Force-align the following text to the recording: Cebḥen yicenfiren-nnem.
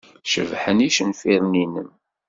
Cebḥen 0.31 0.83
yicenfiren-nnem. 0.83 1.89